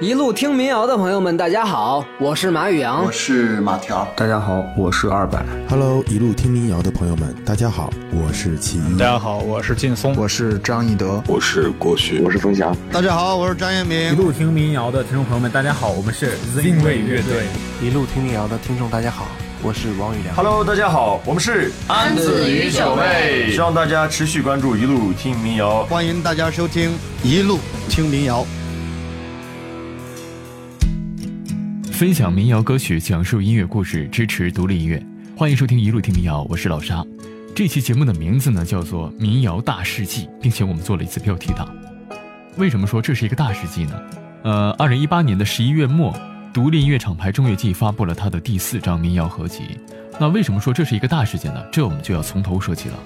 [0.00, 5.40] 一路听民谣的朋友们，大家好，我是马宇阳，我是马条，大家好，我是二百。
[5.68, 8.98] Hello，一路听民谣的朋友们，大家好，我是齐豫。
[8.98, 12.76] 大家好，我是劲松，我是张一德，我是郭旭，我是冯翔。
[12.90, 14.10] 大家好，我是张彦明。
[14.10, 17.46] 一路听民谣的听众朋友们，大家好，我们是 Zinway 乐队。
[17.80, 19.28] 一路听民谣的听众，大家好，
[19.62, 20.34] 我是王宇良。
[20.34, 23.52] Hello，大家好，我们是安子与小妹。
[23.52, 26.90] 希望大家持续关注一路听民谣，欢迎大家收听
[27.22, 28.44] 一路听民谣。
[31.94, 35.00] 分享民谣歌曲，讲述音乐故事，支持独立音乐。
[35.36, 37.06] 欢迎收听一路听民谣，我是老沙。
[37.54, 41.72] 这期节目的名字呢叫做《民谣大世纪》，并且我们做了一次标题党。
[42.56, 44.02] 为什么说这是一个大世纪呢？
[44.42, 46.12] 呃，二零一八年的十一月末，
[46.52, 49.78] 独立音乐厂牌中乐季发布了它的第四张民谣合集。
[50.18, 51.64] 那为什么说这是一个大事件呢？
[51.70, 52.98] 这我们就要从头说起了。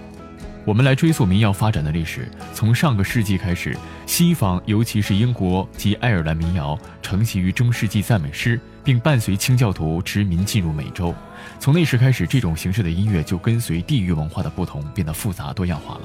[0.68, 11.14] 我们来追溯民谣发展的历史，从上个世纪开始，西方尤其是英国及爱尔兰民谣承袭于中世纪赞美诗，并伴随清教徒殖民进入美洲。
[11.58, 16.02] 从那时开始，这种形式的音乐就跟随地域文化的不同变得复杂多样化了。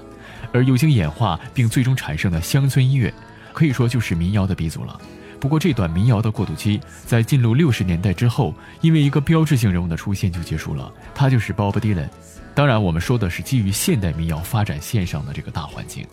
[0.54, 3.14] 而有经演化并最终产生的乡村音乐，
[3.52, 4.98] 可以说就是民谣的鼻祖了。
[5.44, 12.08] 不过这段民谣的过渡期在进入六十年代之后，因为一个标志性人物的出现就结束了，他就是 Bob Dylan。
[12.56, 16.08] 当然，我们说的是基于现代民谣发展线上的这个大环境。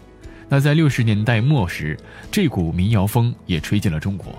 [0.49, 1.97] 那在六十年代末时，
[2.29, 4.37] 这股民谣风也吹进了中国。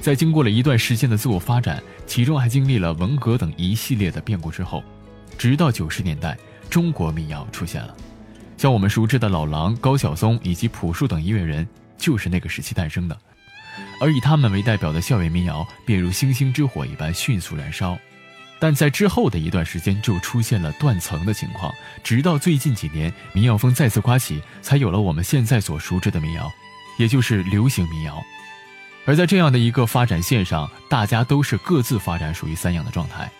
[0.00, 4.84] 在经过了一段时间的自我发展，其中还经历了文革等一系列的变故之后，
[5.36, 6.38] 直到九十年代，
[6.70, 7.92] 中国民谣出现了。
[8.56, 13.18] 像我们熟知的老狼、高晓松以及朴树等音乐人，就是那个时期诞生的。
[14.00, 17.98] 而以他们为代表的校园民谣，便如星星之火一般迅速燃烧。
[18.60, 26.50] 但在之后的一段时间，就出现了断层的情况，直到最近几年，民谣风再次刮起，才有了我们现在所熟知的民谣，
[26.98, 28.20] 也就是流行民谣。
[29.04, 33.30] 而在这样的一个发展线上，大家都是各自发展，属于三养的状态。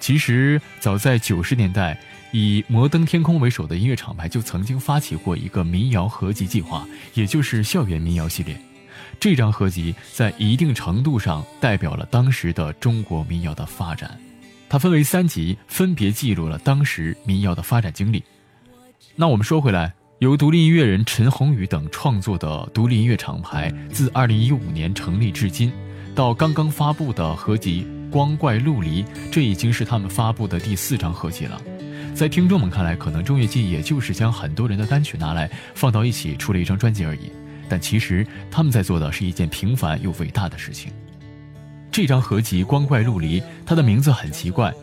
[0.00, 2.00] 其实，早在九十年代，
[2.32, 8.58] 以摩登天空为首的音乐厂牌就曾经发起过一个民谣合集计划，也就是校园民谣系列。
[9.20, 14.18] 这张合集在一定程度上代表了当时的中国民谣的发展。
[14.68, 18.22] 它分为三集，分别记录了当时民谣的发展经历。
[19.14, 25.72] 那我们说回来，由独立音乐人陈鸿宇等创作的独立音乐厂牌，自2015年成立至今，
[26.14, 31.60] 到刚刚发布的合集《光怪陆离》，这已经是他们发布的第四张合集了。
[32.14, 37.30] 在听众们看来，可能中乐季也就是将很多人的单曲拿来放到一起出了一张专辑而已，
[37.68, 40.92] 但其实他们在做的是一件平凡又伟大的事情。
[41.90, 44.74] 这张合集《光怪陆离》，它的名字很奇怪。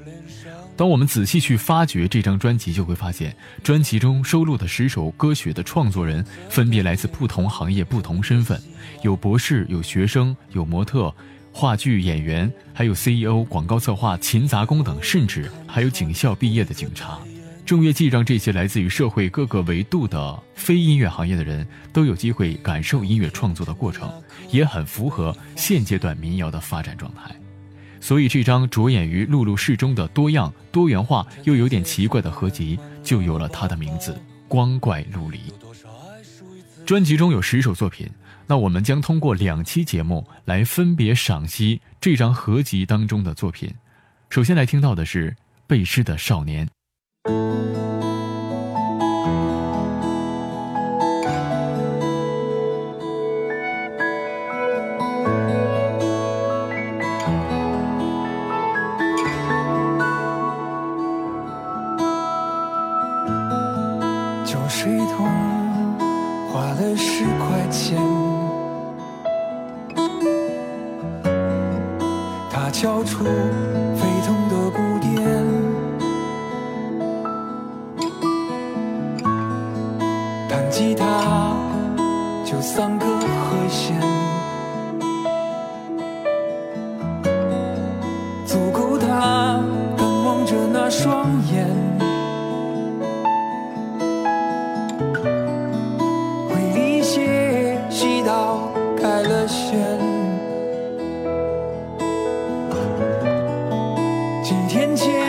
[0.77, 8.59] 当我们仔细去发掘这张专辑，就会发现专辑中收录的十首歌曲的创作人分别来自不同行业、不同身份，
[9.03, 11.13] 有博士、有学生、有模特、
[11.51, 17.19] 话剧演员，还有 CEO、广告策划、勤杂工等，甚至还有警校毕业的警察。
[17.71, 24.11] 正乐季让这些来自于社会各个维度的非音乐行业的人都有机会感受音乐创作的过程，
[24.49, 27.33] 也很符合现阶段民谣的发展状态。
[28.01, 34.11] 所以，这张着眼于陆路适中的多样、多元化又有点奇怪的合集，就有了它的名字
[34.49, 35.37] 《光怪陆离》。
[36.85, 38.05] 专辑中有十首作品，
[38.47, 43.73] 那我们将通过两期节目来分别赏析这张合集当中的作品。
[44.29, 45.31] 首先来听到的是
[45.65, 46.67] 《背诗的少年》。
[47.27, 48.10] Música
[104.51, 105.20] 今天结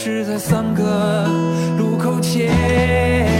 [0.00, 1.26] 是在三个
[1.76, 3.37] 路口前。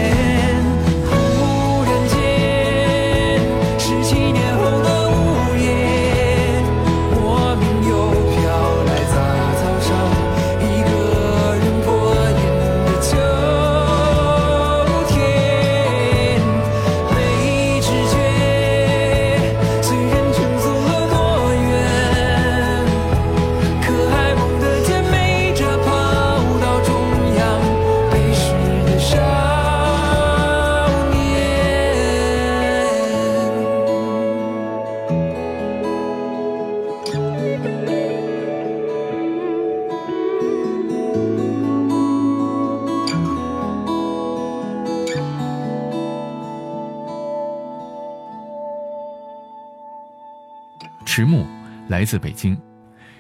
[51.18, 51.44] 迟暮
[51.88, 52.56] 来自北京，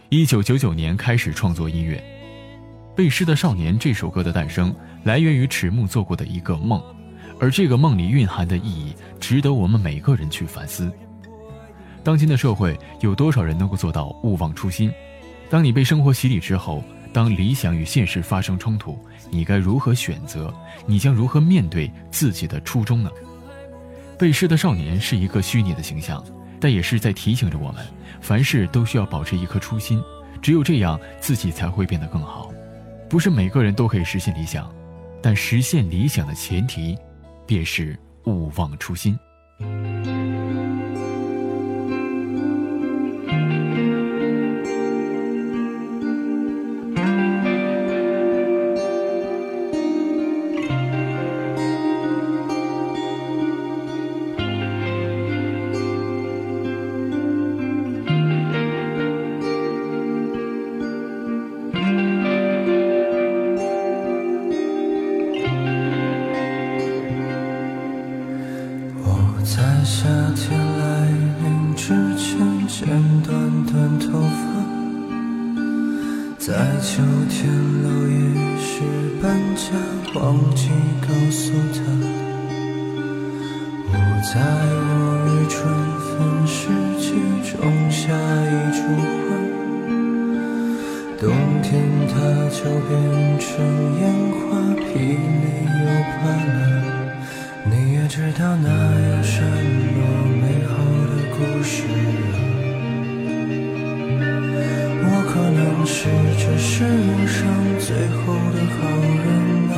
[0.08, 1.96] 一九九九年开始创作音乐。
[2.94, 4.72] 《背诗的少年》这首歌的诞生
[5.02, 6.80] 来源于迟暮做过的一个梦，
[7.40, 10.88] 而这个梦里蕴含的意义值得我们每个人去反思。
[12.04, 14.92] 当今的社会有多少人能够做到勿忘初心？
[15.50, 18.96] 当你被生活洗礼之后，当理想与现实发生冲突，
[19.28, 20.54] 你该如何选择？
[20.86, 23.10] 你将如何面对自己的初衷呢？
[24.16, 26.24] 《背诗的少年》是一个虚拟的形象。
[26.60, 27.86] 但也是在提醒着我们，
[28.20, 30.02] 凡事都需要保持一颗初心，
[30.42, 32.52] 只有这样，自己才会变得更好。
[33.08, 34.72] 不是每个人都可以实现理想，
[35.22, 36.96] 但实现理想的前提，
[37.46, 39.18] 便是勿忘初心。
[107.88, 108.20] 最后
[108.52, 108.76] 的好
[109.24, 109.26] 人
[109.72, 109.74] 啊！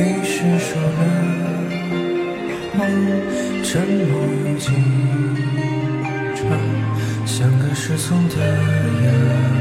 [0.00, 0.98] 于是说了
[2.72, 2.80] 谎，
[3.62, 3.68] 沉
[4.08, 4.66] 默又紧
[6.34, 6.40] 张，
[7.26, 8.34] 像个失聪的
[9.04, 9.06] 哑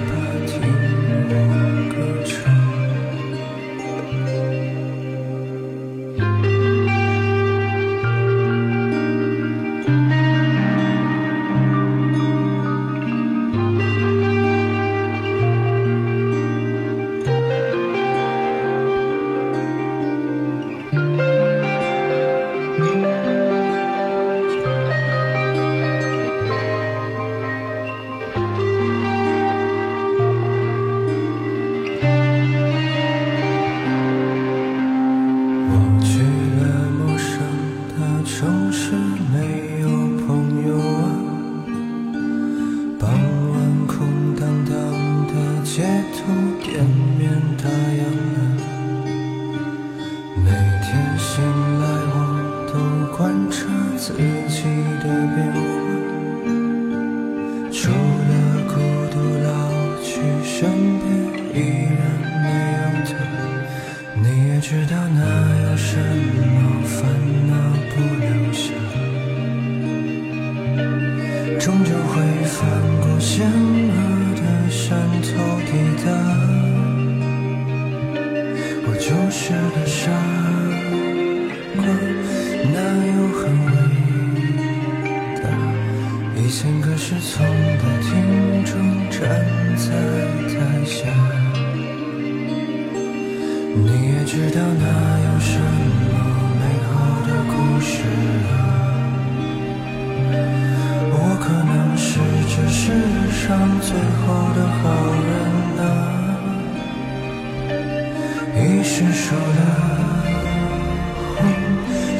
[0.07, 0.11] 巴
[0.47, 0.51] 听
[1.27, 1.31] 我
[1.91, 2.31] 歌唱。
[94.13, 94.85] 也知道那
[95.25, 95.63] 有什么
[96.59, 96.93] 美好
[97.25, 97.91] 的故事
[98.45, 98.51] 了？
[101.09, 102.05] 我可能是
[102.47, 102.81] 这世
[103.41, 103.43] 上
[103.81, 103.89] 最
[104.21, 104.81] 后的好
[105.25, 105.29] 人
[105.81, 105.85] 啊！
[108.55, 109.61] 于是说了，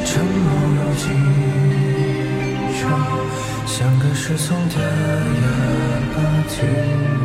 [0.04, 0.46] 沉默
[0.76, 1.02] 有几
[2.80, 2.82] 场。
[4.36, 5.46] 送的哑
[6.12, 6.16] 巴，
[6.48, 6.54] 听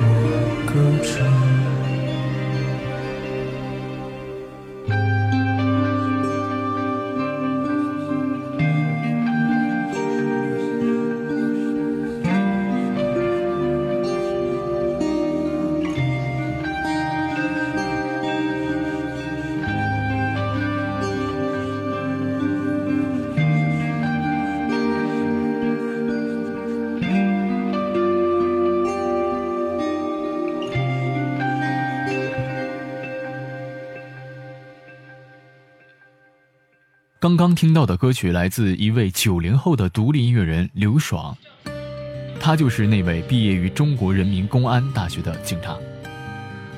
[0.01, 0.03] 我
[0.67, 0.71] 歌
[1.03, 1.48] 唱。
[37.21, 41.37] 刚刚听到的歌曲来自一位九零后的独立音乐人刘爽，
[42.39, 45.75] 他就是那位毕业于中国人民公安大学的警察。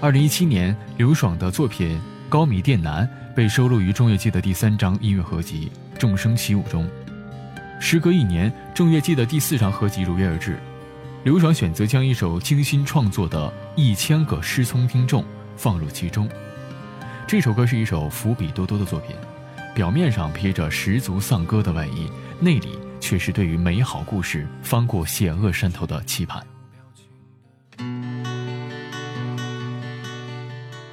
[0.01, 1.95] 二零一七年，刘爽的作品
[2.27, 6.89] 《高米店男》被收录于中乐季的第三张音乐合集《众生起舞》中。
[7.79, 10.57] 时隔一年，众乐季的第四张合集如约而至，
[11.23, 15.21] 刘爽选择将一首精心创作的《一千个失聪听众》
[15.55, 16.27] 放入其中。
[17.27, 19.15] 这首歌是一首伏笔多多的作品。
[19.73, 22.09] 表面上披着十足丧歌的外衣，
[22.39, 26.45] 内里却是对于美好故事翻过险恶山头的期盼。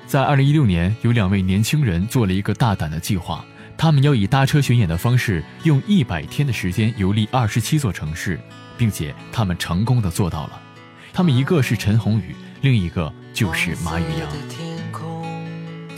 [0.06, 3.44] 在二零一六年，有两位年轻人做了一个大胆的计划，
[3.76, 8.40] 他们要以搭车巡演的方式，用一百天的时间游历二十七座城市，
[8.78, 10.62] 并且他们成功的做到了。
[11.12, 14.67] 他们一个是陈鸿宇，另一个就是马宇阳。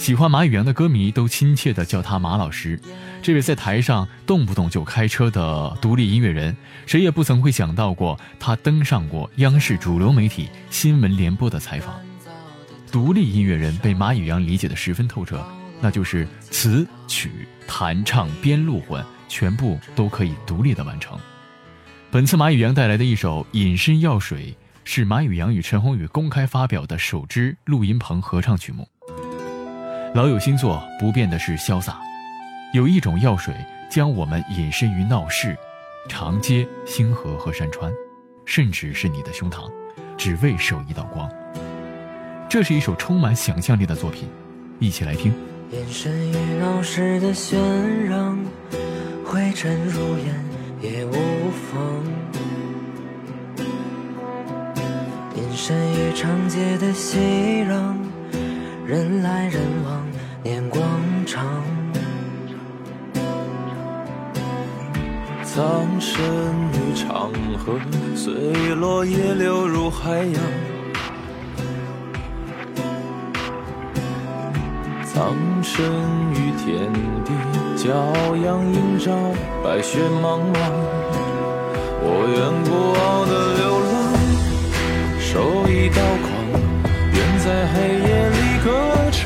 [0.01, 2.81] 喜欢马宇阳的歌迷都亲切地叫他马老师。
[3.21, 12.01] 这位在台上动不动就开车的独立音乐人，谁也不曾会想到过他登上过央视主流媒体新闻联播的采访。
[12.91, 15.47] 独立音乐人被马宇阳理解的十分透彻，
[15.83, 17.31] 那就是词曲
[17.67, 21.19] 弹唱编录混全部都可以独立的完成。
[22.11, 24.47] 本次马宇阳带来的一首《隐身药水》，
[24.83, 28.89] 是马宇阳与陈鸿宇公开发表的首支录音棚合唱曲目。
[30.13, 32.01] 老友新作，不变的是潇洒。
[32.75, 33.55] 有一种药水，
[33.89, 35.57] 将我们隐身于闹市、
[36.09, 37.93] 长街、星河和山川，
[38.45, 39.71] 甚至是你的胸膛，
[40.17, 41.31] 只为守一道光。
[42.49, 44.29] 这是一首充满想象力的作品，
[44.81, 45.33] 一起来听。
[45.71, 47.57] 隐身于闹市的喧
[48.09, 48.37] 嚷，
[49.25, 50.45] 灰尘如烟
[50.83, 51.13] 也无
[51.53, 52.05] 妨。
[55.37, 57.95] 隐身于长街的熙攘，
[58.91, 60.05] 人来人往。
[60.43, 60.83] 年广
[61.25, 61.47] 场，
[65.45, 66.21] 藏身
[66.73, 67.79] 于长河，
[68.17, 70.35] 随落叶流入海洋。
[75.05, 75.87] 藏身
[76.33, 76.93] 于天
[77.25, 77.31] 地，
[77.77, 77.95] 骄
[78.45, 79.13] 阳映照，
[79.63, 80.59] 白雪茫茫。
[82.03, 83.95] 我愿孤傲的流浪，
[85.21, 85.31] 守
[85.71, 86.29] 一道光，
[87.13, 87.79] 愿在黑
[88.09, 88.71] 夜里歌
[89.11, 89.21] 唱。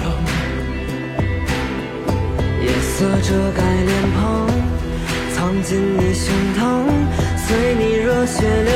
[2.63, 4.23] 夜色遮盖脸庞，
[5.35, 6.63] 藏进你胸膛，
[7.37, 8.75] 随你热血流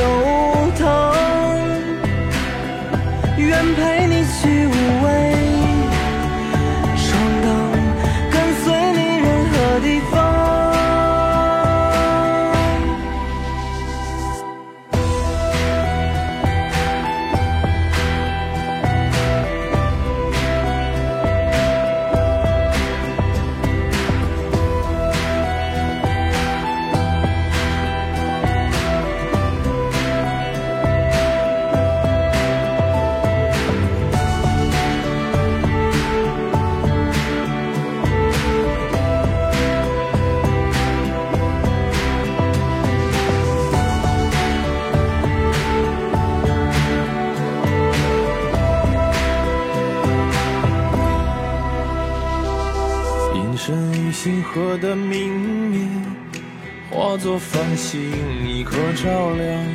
[0.77, 1.15] 淌，
[3.37, 4.71] 愿陪你去无
[57.09, 57.99] 化作繁星
[58.47, 59.65] 一颗照亮。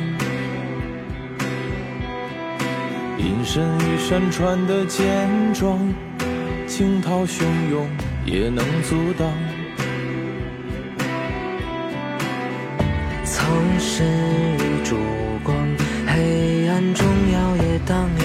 [3.17, 5.77] 隐身于山川的坚壮，
[6.65, 7.89] 惊涛汹涌
[8.25, 9.29] 也能阻挡。
[13.25, 13.45] 藏
[13.79, 14.07] 身
[14.55, 14.95] 于烛
[15.43, 15.57] 光，
[16.07, 18.24] 黑暗中摇曳荡漾。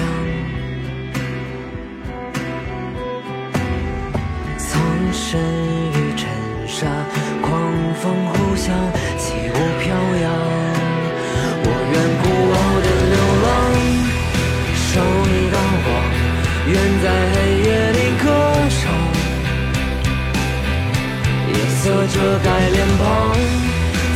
[22.20, 23.32] 遮盖脸庞，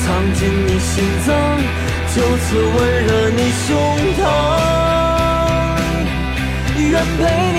[0.04, 1.34] 藏进你心脏，
[2.14, 3.74] 就此温热你胸
[4.18, 4.22] 膛，
[6.76, 7.22] 愿陪
[7.54, 7.58] 你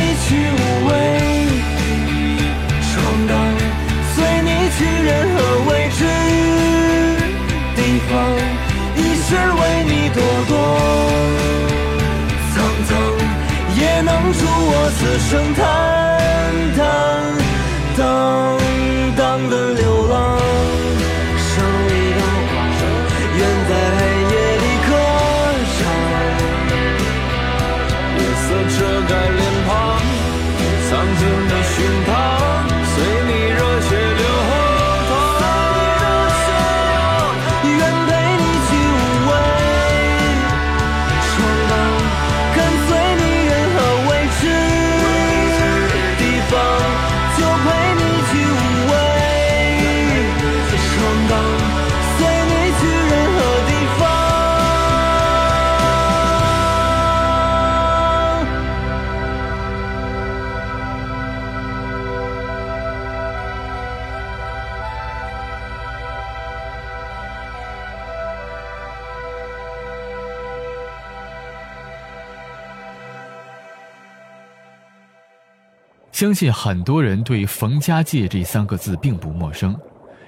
[76.16, 79.76] 相信很多人对冯家界这三个字并不陌生，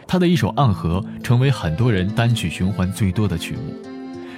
[0.05, 3.73] 他的一首《暗河》成为很多人单曲循环最多的曲目。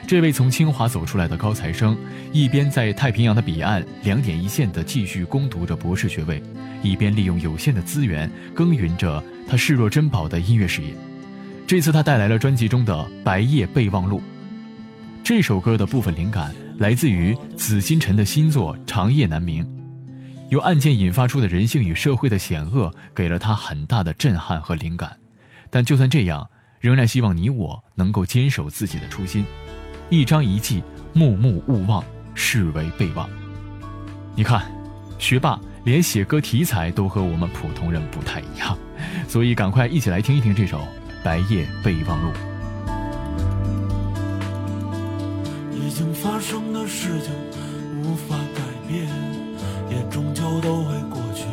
[0.07, 1.97] 这位从清华走出来的高材生，
[2.31, 6.39] 一边在太平洋的彼岸两点一线的继续攻读着博士学位，
[6.83, 10.93] 一边利用有限的资源耕耘着他视若珍宝的音乐事业。
[11.65, 14.19] 这次他带来了专辑中的《白夜备忘录》。
[15.23, 19.65] 这首歌的部分灵感来自于紫金陈的新作《长夜难明》。
[20.49, 25.15] 由案件引发出的人性与社会的险恶，给了他很大的震撼和灵感。
[25.69, 29.45] 但就算这样，仍然希望你我能够坚守自己的初心。
[30.09, 30.83] 一张一记，
[31.13, 33.29] 目目勿忘，视为备忘。
[34.35, 34.63] 你看，
[35.19, 38.75] 学霸连写歌题材都和我们普通人不太一样，
[39.27, 40.79] 所以赶快一起来听一听这首
[41.23, 42.31] 《白夜备忘录》。
[45.75, 47.31] 已经发生的事情
[48.01, 49.48] 无法改变。
[49.89, 51.45] 也终究都会过去，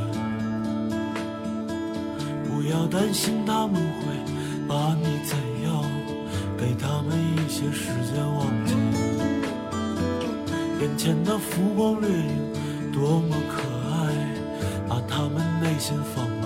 [2.44, 4.06] 不要担心他们会
[4.68, 5.82] 把你怎样，
[6.56, 8.74] 给他们一些时间忘记。
[10.80, 14.12] 眼前的浮光掠影多么可爱，
[14.86, 16.44] 把他们内心放慢。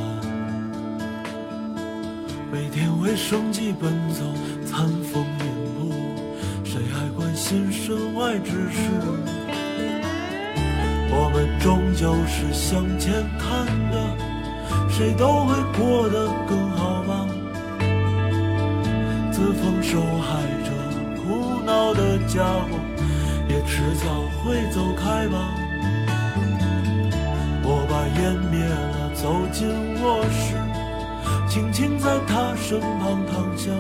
[2.53, 4.25] 每天为生计奔走，
[4.65, 5.45] 餐风饮
[5.79, 5.93] 露，
[6.65, 8.81] 谁还关心身外之事？
[11.13, 11.70] 我们终
[12.01, 14.17] 就是向前看的，
[14.89, 17.27] 谁都会过得更好吧。
[19.31, 20.73] 自封受害者、
[21.21, 22.79] 苦恼的家伙，
[23.51, 25.53] 也迟早会走开吧。
[27.63, 29.69] 我把烟灭了，走进
[30.03, 30.57] 卧室，
[31.47, 33.71] 轻轻在他身旁躺下。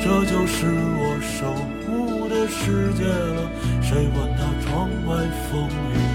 [0.00, 0.66] 这就是
[0.98, 1.46] 我守
[1.86, 3.48] 护的世界了，
[3.80, 4.59] 谁管他？
[4.70, 6.09] 窗外风雨。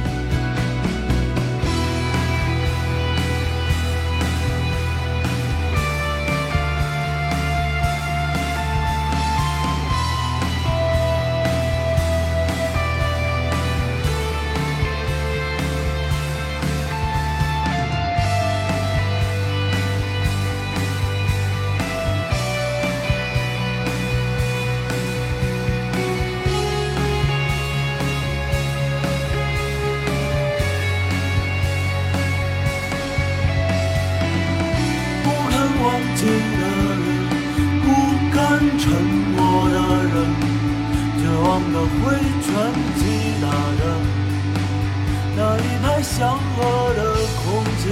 [46.17, 46.99] 祥和的
[47.43, 47.83] 空气，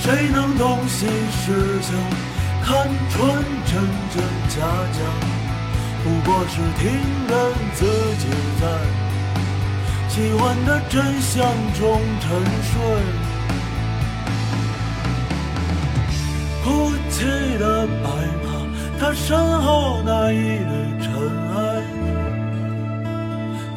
[0.00, 1.94] 谁能洞悉事情，
[2.64, 3.18] 看穿
[3.66, 3.72] 真
[4.14, 4.56] 真假
[4.92, 4.98] 假？
[6.02, 6.88] 不过是听
[7.28, 7.36] 人
[7.74, 7.84] 自
[8.16, 8.24] 己
[8.60, 8.62] 在
[10.08, 11.44] 喜欢的真相
[11.78, 12.30] 中沉
[12.62, 12.72] 睡。
[16.64, 16.66] 哭
[17.10, 17.18] 泣
[17.58, 18.08] 的白
[19.00, 21.10] 他，身后那一缕尘
[21.56, 21.82] 埃。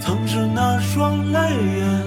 [0.01, 1.39] 曾是那双泪
[1.79, 2.03] 眼，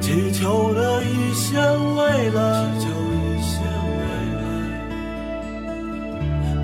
[0.00, 1.62] 祈求的一线
[1.94, 3.62] 未来，祈求一线
[3.94, 4.00] 未
[4.42, 4.46] 来，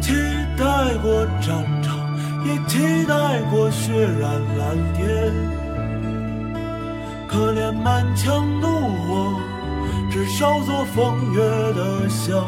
[0.01, 0.13] 期
[0.59, 0.65] 待
[1.01, 1.47] 过战
[1.81, 1.87] 场，
[2.45, 4.23] 也期待过血染
[4.59, 5.33] 蓝天。
[7.29, 8.67] 可怜满腔怒
[9.07, 9.39] 火，
[10.11, 11.39] 只烧作风月
[11.73, 12.45] 的笑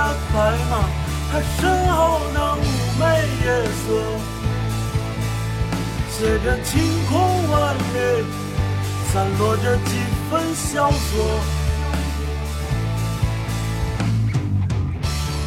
[0.00, 0.36] 的白
[0.70, 0.88] 马，
[1.30, 2.58] 他身后那妩
[2.98, 3.02] 媚
[3.44, 3.46] 夜
[3.80, 3.84] 色，
[6.10, 6.72] 随着晴
[7.06, 7.12] 空
[7.50, 8.24] 万里，
[9.12, 9.90] 散落着几
[10.30, 11.04] 分萧索。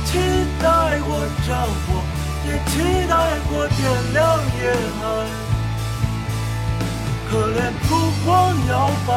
[0.05, 0.19] 期
[0.61, 1.09] 待过
[1.47, 1.49] 战
[1.87, 1.87] 火，
[2.45, 2.71] 也期
[3.09, 3.11] 待
[3.49, 3.81] 过点
[4.13, 4.21] 亮
[4.61, 4.61] 夜
[4.99, 5.01] 海，
[7.27, 7.57] 可怜
[7.89, 7.89] 烛
[8.23, 8.31] 光
[8.67, 8.71] 摇
[9.07, 9.11] 摆，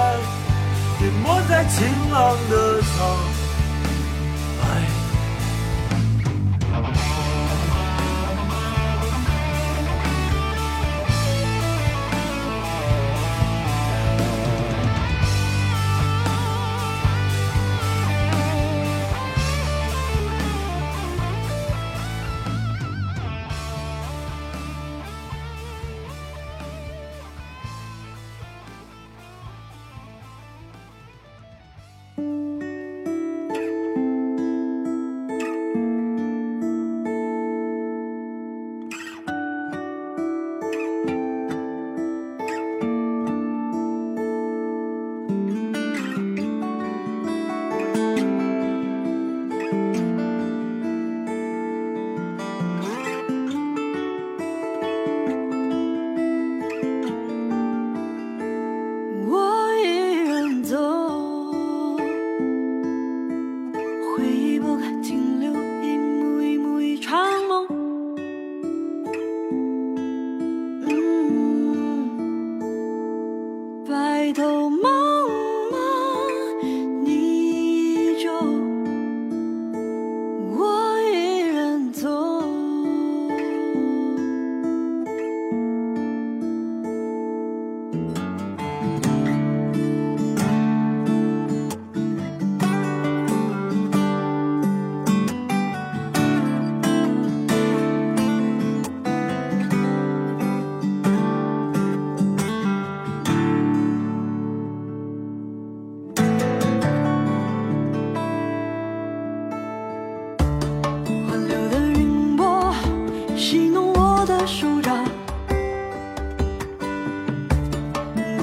[1.02, 1.76] 淹没在晴
[2.10, 3.35] 朗的苍。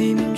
[0.04, 0.33] 现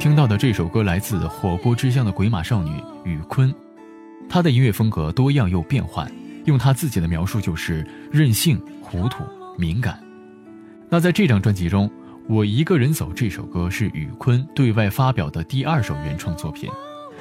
[0.00, 3.54] 听到的这首歌来自火锅之乡的鬼马少女宇坤，
[4.30, 6.10] 她的音乐风格多样又变幻，
[6.46, 9.22] 用她自己的描述就是任性、糊涂、
[9.58, 10.02] 敏感。
[10.88, 11.86] 那在这张专辑中，
[12.26, 16.70] 《我一个人走》这首歌是宇坤对外发表的第二首原创作品。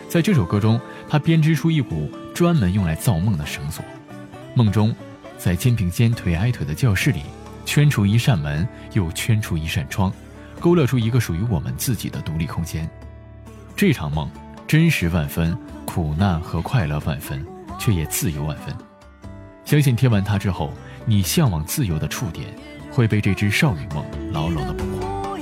[0.08, 3.84] 在这首歌中，他编织出一股专门用来造梦的绳索，
[4.56, 4.96] 梦中，
[5.38, 7.24] 在肩并肩腿挨腿的教室里。
[7.65, 10.12] 圈出一扇门，又圈出一扇窗，
[10.60, 12.89] 勾勒出一个属于我们自己的独立空间。
[13.76, 14.30] 这场梦
[14.67, 17.45] 真实万分，苦难和快乐万分，
[17.80, 18.76] 却也自由万分。
[19.63, 20.72] 相信贴完它之后，
[21.06, 22.48] 你向往自由的触点
[22.91, 25.38] 会被这只少女梦牢牢的捕获。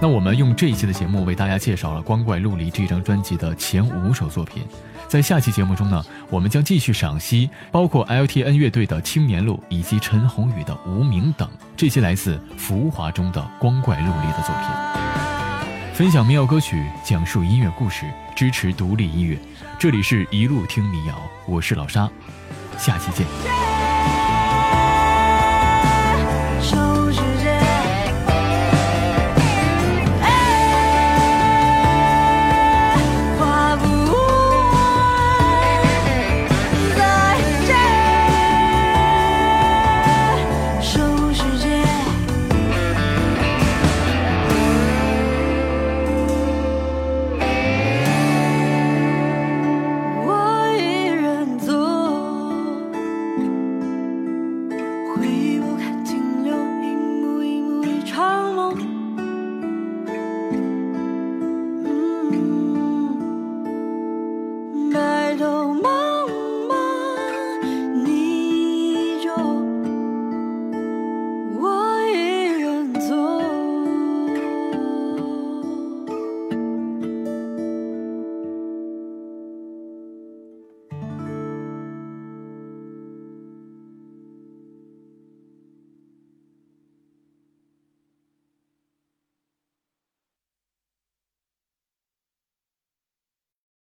[0.00, 4.62] 那我们用这一期的节目为大家介绍了光怪陆离这张专辑的前五首作品，
[5.08, 18.04] 在下期节目中呢，我们将继续赏析包括 LTN 乐队的《青年路》以及陈鸿宇的《无名》等这些来自浮华中的光怪陆离的作品，分享民谣歌曲，讲述音乐故事，
[18.36, 19.38] 支持独立音乐。
[19.78, 22.08] 这里是一路听民谣，我是老沙，
[22.76, 23.67] 下期见。